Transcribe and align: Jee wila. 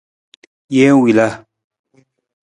Jee 0.75 0.93
wila. 1.01 1.27